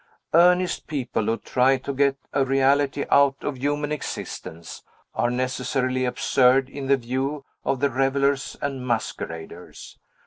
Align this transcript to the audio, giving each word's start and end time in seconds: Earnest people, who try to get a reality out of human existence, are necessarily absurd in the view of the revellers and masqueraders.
Earnest 0.33 0.87
people, 0.87 1.25
who 1.25 1.37
try 1.37 1.77
to 1.77 1.93
get 1.93 2.17
a 2.33 2.43
reality 2.43 3.05
out 3.11 3.35
of 3.43 3.59
human 3.59 3.91
existence, 3.91 4.81
are 5.13 5.29
necessarily 5.29 6.05
absurd 6.05 6.69
in 6.69 6.87
the 6.87 6.97
view 6.97 7.45
of 7.63 7.81
the 7.81 7.91
revellers 7.91 8.57
and 8.63 8.87
masqueraders. 8.87 9.99